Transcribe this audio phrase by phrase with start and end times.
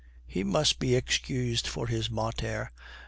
[0.25, 2.71] He must be excused for his 'mater.'